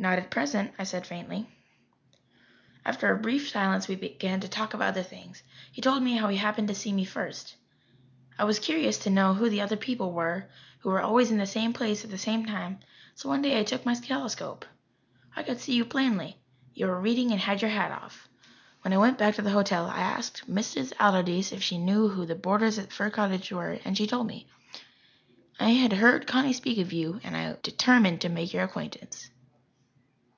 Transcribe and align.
"Not 0.00 0.20
at 0.20 0.30
present," 0.30 0.72
I 0.78 0.84
said 0.84 1.08
faintly. 1.08 1.48
After 2.86 3.10
a 3.12 3.18
brief 3.18 3.48
silence 3.48 3.88
we 3.88 3.96
began 3.96 4.38
to 4.38 4.46
talk 4.48 4.72
of 4.72 4.80
other 4.80 5.02
things. 5.02 5.42
He 5.72 5.80
told 5.82 6.04
me 6.04 6.14
how 6.14 6.28
he 6.28 6.36
happened 6.36 6.68
to 6.68 6.74
see 6.76 6.92
me 6.92 7.04
first. 7.04 7.56
"I 8.38 8.44
was 8.44 8.60
curious 8.60 8.96
to 8.98 9.10
know 9.10 9.34
who 9.34 9.50
the 9.50 9.76
people 9.76 10.12
were 10.12 10.46
who 10.78 10.90
were 10.90 11.00
always 11.02 11.32
in 11.32 11.38
the 11.38 11.46
same 11.48 11.72
place 11.72 12.04
at 12.04 12.12
the 12.12 12.16
same 12.16 12.46
time, 12.46 12.78
so 13.16 13.28
one 13.28 13.42
day 13.42 13.58
I 13.58 13.64
took 13.64 13.84
my 13.84 13.92
telescope. 13.94 14.64
I 15.34 15.42
could 15.42 15.58
see 15.58 15.74
you 15.74 15.84
plainly. 15.84 16.38
You 16.74 16.86
were 16.86 17.00
reading 17.00 17.32
and 17.32 17.40
had 17.40 17.60
your 17.60 17.72
hat 17.72 17.90
off. 17.90 18.28
When 18.82 18.92
I 18.94 18.98
went 18.98 19.18
back 19.18 19.34
to 19.34 19.42
the 19.42 19.50
hotel 19.50 19.86
I 19.86 19.98
asked 19.98 20.48
Mrs. 20.48 20.92
Allardyce 21.00 21.50
if 21.50 21.60
she 21.60 21.76
knew 21.76 22.06
who 22.06 22.24
the 22.24 22.36
boarders 22.36 22.78
at 22.78 22.92
Fir 22.92 23.10
Cottage 23.10 23.50
were 23.50 23.80
and 23.84 23.98
she 23.98 24.06
told 24.06 24.28
me. 24.28 24.46
I 25.58 25.70
had 25.70 25.94
heard 25.94 26.28
Connie 26.28 26.52
speak 26.52 26.78
of 26.78 26.92
you, 26.92 27.18
and 27.24 27.36
I 27.36 27.56
determined 27.64 28.20
to 28.20 28.28
make 28.28 28.52
your 28.52 28.62
acquaintance." 28.62 29.30